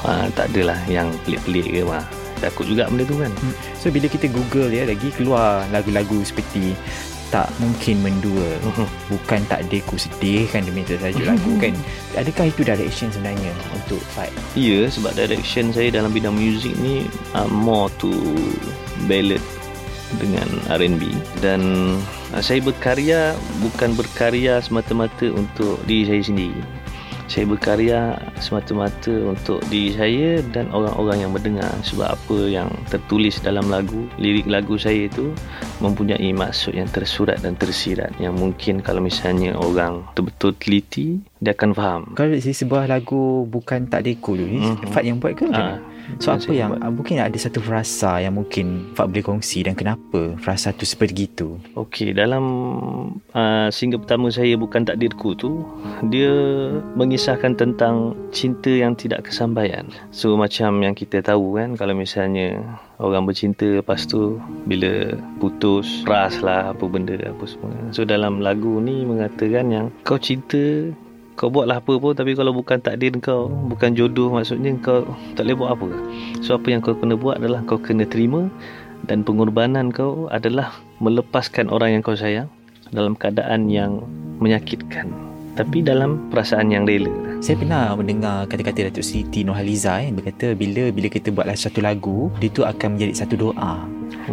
Ha, 0.02 0.10
tak 0.34 0.46
adalah 0.50 0.78
yang 0.90 1.14
pelik-pelik 1.22 1.66
ke. 1.70 1.82
Ha, 1.86 2.02
takut 2.42 2.66
juga 2.66 2.90
benda 2.90 3.06
tu 3.06 3.14
kan. 3.14 3.30
So 3.78 3.88
bila 3.94 4.10
kita 4.10 4.28
google 4.28 4.68
ya 4.68 4.84
Lagi 4.84 5.08
keluar 5.14 5.64
lagu-lagu 5.70 6.20
seperti 6.26 6.74
Tak 7.34 7.50
mungkin 7.58 8.06
mendua. 8.06 8.58
Bukan 9.10 9.40
tak 9.50 9.66
ada 9.66 9.78
ku 9.84 9.98
sedih 9.98 10.46
kan 10.46 10.62
Demi 10.62 10.86
tajuk 10.86 11.26
lagu 11.30 11.52
kan? 11.58 11.74
Adakah 12.14 12.48
itu 12.48 12.62
direction 12.62 13.10
sebenarnya 13.10 13.50
Untuk 13.74 13.98
Fat 14.14 14.30
Ya, 14.54 14.86
sebab 14.86 15.12
direction 15.18 15.74
saya 15.74 15.90
dalam 15.90 16.14
bidang 16.14 16.38
muzik 16.38 16.78
ni 16.78 17.10
uh, 17.34 17.50
more 17.50 17.90
to 17.98 18.14
ballad 19.10 19.42
dengan 20.22 20.46
R&B 20.70 21.02
dan 21.42 21.60
uh, 22.30 22.42
saya 22.42 22.62
berkarya 22.62 23.34
bukan 23.58 23.98
berkarya 23.98 24.62
semata-mata 24.62 25.26
untuk 25.34 25.82
diri 25.84 26.06
saya 26.06 26.22
sendiri. 26.22 26.62
Saya 27.36 27.52
berkarya 27.52 28.16
semata-mata 28.40 29.12
untuk 29.28 29.60
diri 29.68 29.92
saya 29.92 30.40
dan 30.56 30.72
orang-orang 30.72 31.20
yang 31.20 31.36
mendengar 31.36 31.68
sebab 31.84 32.16
apa 32.16 32.38
yang 32.48 32.72
tertulis 32.88 33.44
dalam 33.44 33.68
lagu, 33.68 34.08
lirik 34.16 34.48
lagu 34.48 34.80
saya 34.80 35.04
itu 35.04 35.36
mempunyai 35.84 36.32
maksud 36.32 36.72
yang 36.72 36.88
tersurat 36.88 37.36
dan 37.44 37.52
tersirat 37.60 38.08
yang 38.16 38.32
mungkin 38.40 38.80
kalau 38.80 39.04
misalnya 39.04 39.52
orang 39.52 40.00
betul-betul 40.16 40.56
teliti 40.56 41.20
dia 41.36 41.52
akan 41.52 41.76
faham. 41.76 42.02
Kalau 42.16 42.40
sebuah 42.40 42.88
lagu 42.88 43.44
Bukan 43.44 43.92
tak 43.92 44.08
ku 44.16 44.32
tu 44.32 44.48
ni 44.48 44.56
Mhm. 44.56 44.88
Fat 44.96 45.04
yang 45.04 45.20
buat 45.20 45.36
ke 45.36 45.44
mana? 45.44 45.76
So 46.18 46.32
apa 46.32 46.50
yang 46.50 46.76
buat. 46.76 46.92
Mungkin 46.96 47.16
ada 47.20 47.38
satu 47.38 47.58
frasa 47.60 48.22
Yang 48.22 48.34
mungkin 48.40 48.66
Fat 48.96 49.10
boleh 49.10 49.24
kongsi 49.26 49.66
Dan 49.66 49.74
kenapa 49.74 50.34
Frasa 50.40 50.72
tu 50.72 50.86
seperti 50.86 51.28
itu 51.28 51.58
Okey, 51.76 52.16
dalam 52.16 52.44
uh, 53.36 53.68
single 53.68 54.00
pertama 54.02 54.32
saya 54.32 54.56
Bukan 54.56 54.88
Takdirku 54.88 55.36
tu, 55.36 55.66
dia 56.08 56.32
mengisahkan 56.94 57.58
tentang 57.58 58.16
cinta 58.30 58.70
yang 58.70 58.96
tidak 58.96 59.28
kesampaian. 59.28 59.86
So 60.10 60.34
macam 60.38 60.80
yang 60.80 60.94
kita 60.96 61.20
tahu 61.20 61.58
kan, 61.60 61.76
kalau 61.76 61.92
misalnya 61.92 62.60
orang 62.96 63.28
bercinta 63.28 63.66
lepas 63.80 64.08
tu 64.08 64.40
bila 64.64 65.14
putus, 65.42 66.04
ras 66.08 66.40
lah 66.40 66.72
apa 66.72 66.84
benda 66.88 67.18
apa 67.20 67.44
semua. 67.44 67.72
So 67.92 68.08
dalam 68.08 68.40
lagu 68.40 68.80
ni 68.80 69.04
mengatakan 69.04 69.68
yang 69.72 69.86
kau 70.06 70.16
cinta 70.20 70.90
kau 71.36 71.52
buatlah 71.52 71.84
apa 71.84 71.92
pun 72.00 72.16
tapi 72.16 72.32
kalau 72.32 72.56
bukan 72.56 72.80
takdir 72.80 73.12
kau 73.20 73.52
bukan 73.52 73.92
jodoh 73.92 74.32
maksudnya 74.32 74.72
kau 74.80 75.04
tak 75.36 75.44
boleh 75.44 75.56
buat 75.60 75.70
apa. 75.76 75.88
So 76.40 76.56
apa 76.56 76.72
yang 76.72 76.80
kau 76.80 76.96
kena 76.96 77.14
buat 77.14 77.36
adalah 77.36 77.60
kau 77.68 77.76
kena 77.76 78.08
terima 78.08 78.48
dan 79.04 79.20
pengorbanan 79.20 79.92
kau 79.92 80.32
adalah 80.32 80.72
melepaskan 81.04 81.68
orang 81.68 81.94
yang 81.94 82.02
kau 82.02 82.16
sayang 82.16 82.48
dalam 82.90 83.12
keadaan 83.14 83.68
yang 83.68 84.00
menyakitkan 84.40 85.12
tapi 85.56 85.80
dalam 85.80 86.28
perasaan 86.32 86.68
yang 86.72 86.84
rela. 86.84 87.12
Saya 87.40 87.60
pernah 87.60 87.92
mendengar 87.92 88.48
Kata-kata 88.48 88.88
Datuk 88.88 89.04
Siti 89.04 89.44
Nurhaliza 89.44 90.00
eh, 90.00 90.08
Berkata 90.08 90.56
bila 90.56 90.88
Bila 90.88 91.12
kita 91.12 91.28
buatlah 91.28 91.52
satu 91.52 91.84
lagu 91.84 92.32
Dia 92.40 92.48
tu 92.48 92.64
akan 92.64 92.96
menjadi 92.96 93.12
satu 93.12 93.36
doa. 93.36 93.84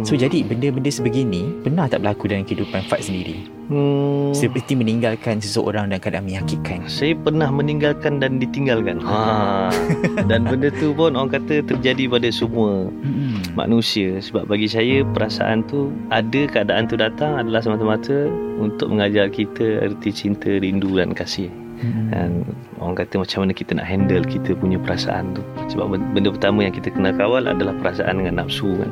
So 0.08 0.16
jadi 0.16 0.40
benda-benda 0.40 0.88
sebegini 0.88 1.52
Pernah 1.60 1.84
tak 1.84 2.00
berlaku 2.00 2.32
dalam 2.32 2.48
kehidupan 2.48 2.88
Fat 2.88 3.04
sendiri 3.04 3.53
hmm, 3.70 4.36
Seperti 4.36 4.76
meninggalkan 4.76 5.40
seseorang 5.40 5.88
Dalam 5.88 6.00
keadaan 6.02 6.24
menyakitkan. 6.28 6.84
Saya 6.90 7.16
pernah 7.16 7.48
meninggalkan 7.48 8.20
dan 8.20 8.42
ditinggalkan. 8.42 9.00
Ha. 9.04 9.70
dan 10.30 10.44
benda 10.44 10.68
tu 10.76 10.92
pun 10.92 11.16
orang 11.16 11.32
kata 11.32 11.64
terjadi 11.64 12.10
pada 12.10 12.28
semua 12.28 12.88
hmm. 12.88 13.56
manusia. 13.56 14.20
Sebab 14.20 14.50
bagi 14.50 14.68
saya 14.68 15.06
perasaan 15.14 15.64
tu 15.64 15.94
ada 16.12 16.40
keadaan 16.50 16.84
tu 16.90 17.00
datang 17.00 17.40
adalah 17.40 17.64
semata-mata 17.64 18.28
untuk 18.60 18.92
mengajar 18.92 19.32
kita 19.32 19.86
erti 19.86 20.12
cinta 20.12 20.60
rindu 20.60 20.94
dan 20.94 21.16
kasih 21.16 21.63
Hmm. 21.84 22.08
dan 22.08 22.30
orang 22.78 22.96
kata 22.96 23.14
macam 23.18 23.44
mana 23.44 23.52
kita 23.52 23.76
nak 23.76 23.84
handle 23.84 24.24
kita 24.24 24.56
punya 24.56 24.76
perasaan 24.76 25.36
tu 25.36 25.42
sebab 25.68 25.92
ben- 25.92 26.08
benda 26.12 26.32
pertama 26.32 26.64
yang 26.64 26.72
kita 26.72 26.88
kena 26.88 27.12
kawal 27.12 27.44
adalah 27.44 27.76
perasaan 27.76 28.18
dengan 28.18 28.40
nafsu 28.40 28.72
kan 28.74 28.90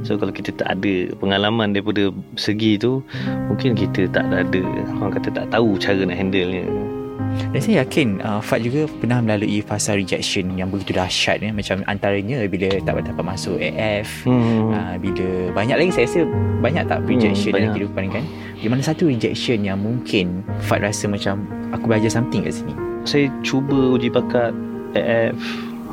so 0.00 0.14
kalau 0.14 0.30
kita 0.30 0.54
tak 0.54 0.70
ada 0.70 0.92
pengalaman 1.16 1.74
daripada 1.74 2.08
segi 2.34 2.78
tu 2.78 3.02
mungkin 3.46 3.74
kita 3.74 4.06
tak 4.08 4.22
ada 4.24 4.62
orang 4.96 5.12
kata 5.12 5.34
tak 5.34 5.46
tahu 5.50 5.74
cara 5.76 5.98
nak 6.00 6.14
handle 6.14 6.46
nya 6.48 6.62
Dan 7.52 7.60
saya 7.60 7.84
yakin 7.84 8.18
uh, 8.20 8.40
Fat 8.40 8.64
juga 8.64 8.88
pernah 8.88 9.20
melalui 9.20 9.60
fasa 9.60 9.92
rejection 9.92 10.56
yang 10.56 10.72
begitu 10.72 10.96
dahsyat 10.96 11.38
ya. 11.38 11.52
Macam 11.52 11.84
antaranya 11.84 12.40
bila 12.48 12.72
tak 12.80 13.04
dapat 13.04 13.20
masuk 13.20 13.60
AF 13.60 14.24
hmm. 14.24 14.72
uh, 14.72 14.94
Bila 14.96 15.26
banyak 15.52 15.76
lagi 15.76 15.90
saya 15.92 16.08
rasa 16.08 16.20
banyak 16.58 16.84
tak 16.88 16.98
rejection 17.04 17.52
Hmm, 17.52 17.54
dalam 17.54 17.60
banyak. 17.60 17.74
kehidupan 17.76 18.04
kan 18.10 18.24
Di 18.56 18.66
mana 18.66 18.80
satu 18.80 19.06
rejection 19.06 19.60
yang 19.60 19.76
mungkin 19.76 20.40
Fat 20.64 20.80
rasa 20.80 21.04
macam 21.04 21.44
aku 21.72 21.84
belajar 21.88 22.10
something 22.12 22.44
kat 22.44 22.56
sini. 22.56 22.74
Saya 23.04 23.32
cuba 23.40 23.96
uji 23.96 24.12
bakat 24.12 24.52
AF 24.96 25.38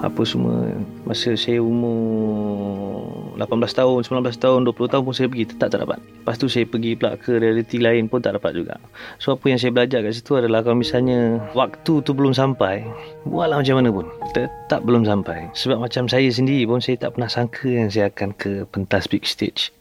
apa 0.03 0.22
semua. 0.27 0.75
Masa 1.08 1.34
saya 1.39 1.63
umur 1.63 3.36
18 3.39 3.51
tahun 3.72 4.00
19 4.03 4.36
tahun 4.36 4.60
20 4.67 4.91
tahun 4.91 5.03
pun 5.03 5.15
saya 5.15 5.27
pergi 5.32 5.46
tetap 5.51 5.67
tak 5.72 5.79
dapat. 5.84 6.00
Lepas 6.00 6.36
tu 6.39 6.48
saya 6.48 6.65
pergi 6.67 6.96
pula 6.96 7.15
ke 7.20 7.38
reality 7.39 7.77
lain 7.79 8.08
pun 8.08 8.20
tak 8.20 8.36
dapat 8.36 8.51
juga. 8.55 8.75
So 9.20 9.36
apa 9.36 9.46
yang 9.48 9.60
saya 9.60 9.72
belajar 9.72 10.03
kat 10.03 10.13
situ 10.15 10.36
adalah 10.36 10.63
kalau 10.63 10.79
misalnya 10.79 11.39
waktu 11.55 11.94
tu 12.03 12.12
belum 12.12 12.36
sampai 12.36 12.84
buatlah 13.27 13.62
macam 13.63 13.75
mana 13.79 13.89
pun. 13.91 14.05
Tetap 14.36 14.84
belum 14.84 15.03
sampai. 15.08 15.51
Sebab 15.55 15.84
macam 15.84 16.08
saya 16.08 16.27
sendiri 16.32 16.67
pun 16.67 16.79
saya 16.79 17.00
tak 17.00 17.15
pernah 17.15 17.29
sangka 17.32 17.67
yang 17.67 17.88
saya 17.91 18.12
akan 18.12 18.36
ke 18.36 18.67
pentas 18.72 19.08
big 19.08 19.24
stage 19.24 19.72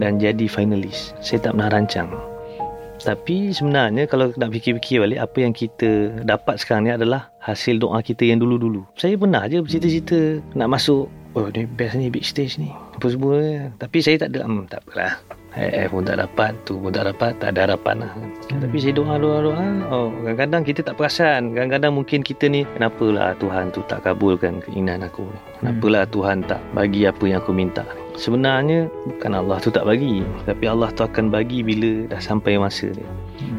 dan 0.00 0.20
jadi 0.20 0.46
finalis. 0.48 1.12
Saya 1.20 1.44
tak 1.44 1.56
pernah 1.56 1.72
rancang 1.72 2.29
tapi 3.00 3.50
sebenarnya 3.50 4.04
kalau 4.06 4.32
nak 4.36 4.52
fikir-fikir 4.52 5.00
balik 5.00 5.20
apa 5.20 5.38
yang 5.40 5.52
kita 5.56 6.20
dapat 6.22 6.60
sekarang 6.60 6.88
ni 6.88 6.92
adalah 6.92 7.32
hasil 7.40 7.80
doa 7.80 8.04
kita 8.04 8.28
yang 8.28 8.38
dulu-dulu. 8.38 8.84
Saya 8.94 9.16
pernah 9.16 9.48
je 9.48 9.64
bercita-cita 9.64 10.44
nak 10.52 10.68
masuk 10.76 11.08
oh 11.38 11.46
ni 11.54 11.64
best 11.64 11.96
ni 11.96 12.12
big 12.12 12.26
stage 12.26 12.60
ni. 12.60 12.68
Apa 12.96 13.06
semua 13.08 13.72
tapi 13.80 13.98
saya 14.04 14.26
tak 14.26 14.36
ada 14.36 14.44
hmm, 14.44 14.68
tak 14.68 14.84
apalah. 14.86 15.16
Eh, 15.58 15.90
pun 15.90 16.06
tak 16.06 16.22
dapat, 16.22 16.54
tu 16.62 16.78
pun 16.78 16.94
tak 16.94 17.10
dapat, 17.10 17.34
tak 17.42 17.58
ada 17.58 17.66
harapan 17.66 18.06
lah. 18.06 18.12
Hmm. 18.14 18.62
Tapi 18.62 18.76
saya 18.78 18.94
doa, 18.94 19.18
doa, 19.18 19.42
doa. 19.42 19.66
Oh, 19.90 20.14
kadang-kadang 20.22 20.62
kita 20.62 20.80
tak 20.86 20.94
perasan. 20.94 21.58
Kadang-kadang 21.58 21.90
mungkin 21.98 22.22
kita 22.22 22.46
ni, 22.46 22.62
kenapalah 22.78 23.34
Tuhan 23.42 23.74
tu 23.74 23.82
tak 23.90 24.06
kabulkan 24.06 24.62
keinginan 24.62 25.02
aku 25.02 25.26
ni. 25.26 25.40
Kenapalah 25.58 26.06
Tuhan 26.06 26.46
tak 26.46 26.62
bagi 26.70 27.02
apa 27.02 27.24
yang 27.26 27.42
aku 27.42 27.50
minta 27.50 27.82
ni. 27.82 27.99
Sebenarnya, 28.18 28.90
bukan 29.06 29.32
Allah 29.34 29.58
tu 29.62 29.70
tak 29.70 29.86
bagi. 29.86 30.22
Tapi 30.46 30.64
Allah 30.66 30.90
tu 30.94 31.02
akan 31.06 31.30
bagi 31.30 31.62
bila 31.62 32.06
dah 32.10 32.20
sampai 32.20 32.58
masa 32.58 32.90
dia. 32.90 33.06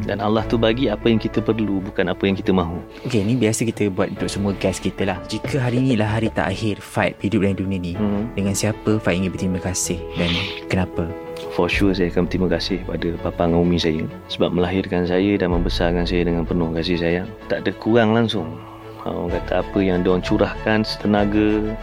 Dan 0.05 0.17
Allah 0.21 0.45
tu 0.45 0.57
bagi 0.57 0.89
apa 0.89 1.09
yang 1.09 1.21
kita 1.21 1.41
perlu, 1.41 1.81
bukan 1.81 2.09
apa 2.09 2.23
yang 2.25 2.33
kita 2.33 2.53
mahu. 2.53 2.81
Okay 3.05 3.21
ni 3.21 3.37
biasa 3.37 3.65
kita 3.65 3.89
buat 3.93 4.13
untuk 4.13 4.29
semua 4.29 4.51
guest 4.57 4.81
kita 4.81 5.05
lah 5.05 5.17
Jika 5.29 5.61
hari 5.61 5.81
ni 5.81 5.93
lah 5.93 6.09
hari 6.09 6.29
tak 6.33 6.53
akhir 6.53 6.81
Fight 6.81 7.17
hidup 7.21 7.45
dalam 7.45 7.57
dunia 7.57 7.77
ni 7.77 7.93
Hmm. 7.93 8.31
Dengan 8.33 8.55
siapa 8.55 8.97
Fight 8.97 9.19
ingin 9.19 9.29
berterima 9.35 9.59
kasih 9.61 9.99
Dan 10.15 10.31
kenapa 10.71 11.05
For 11.51 11.67
sure 11.67 11.91
saya 11.91 12.07
akan 12.13 12.29
berterima 12.29 12.47
kasih 12.47 12.79
pada 12.87 13.09
bapa 13.19 13.43
dan 13.49 13.57
umi 13.57 13.75
saya 13.75 14.05
sebab 14.31 14.55
melahirkan 14.55 15.03
saya 15.03 15.35
dan 15.35 15.51
membesarkan 15.51 16.07
saya 16.07 16.23
dengan 16.23 16.47
penuh 16.47 16.71
kasih 16.71 16.95
sayang. 16.95 17.27
Tak 17.51 17.67
ada 17.67 17.71
kurang 17.75 18.15
langsung. 18.15 18.55
Orang 19.03 19.33
kata 19.33 19.59
apa 19.65 19.79
yang 19.83 20.05
diorang 20.05 20.23
curahkan 20.23 20.85
tenaga, 21.01 21.75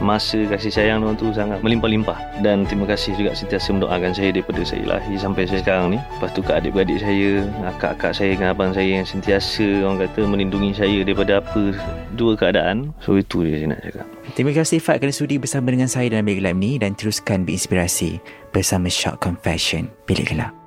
Masa 0.00 0.42
kasih 0.48 0.72
sayang 0.72 1.04
tu 1.20 1.28
sangat 1.36 1.60
melimpah-limpah. 1.60 2.16
Dan 2.40 2.64
terima 2.64 2.88
kasih 2.88 3.12
juga 3.20 3.36
sentiasa 3.36 3.70
mendoakan 3.76 4.16
saya 4.16 4.32
Daripada 4.32 4.64
saya 4.64 4.84
lahir 4.88 5.16
sampai 5.20 5.44
saya 5.44 5.60
sekarang 5.60 5.96
ni. 5.96 5.98
Lepas 6.00 6.30
tu 6.32 6.40
kat 6.40 6.64
adik-beradik 6.64 6.98
saya 7.04 7.44
Akak-akak 7.68 8.12
saya 8.16 8.30
dengan 8.32 8.48
abang 8.56 8.72
saya 8.72 9.00
Yang 9.00 9.18
sentiasa 9.18 9.66
orang 9.84 10.08
kata 10.08 10.20
melindungi 10.24 10.70
saya 10.72 10.98
Daripada 11.04 11.44
apa 11.44 11.76
dua 12.16 12.32
keadaan. 12.36 12.96
So 13.04 13.20
itu 13.20 13.44
dia 13.44 13.60
saya 13.60 13.68
nak 13.76 13.80
cakap. 13.84 14.06
Terima 14.36 14.52
kasih 14.56 14.78
Fat 14.80 14.96
kerana 15.00 15.14
sudi 15.14 15.36
bersama 15.36 15.72
dengan 15.72 15.88
saya 15.88 16.08
dalam 16.08 16.24
Bilik 16.24 16.40
Gelap 16.40 16.56
ni 16.56 16.80
dan 16.80 16.96
teruskan 16.96 17.44
berinspirasi 17.44 18.20
bersama 18.50 18.88
Shock 18.88 19.20
Confession 19.20 19.88
Bilik 20.08 20.32
Gelap. 20.32 20.59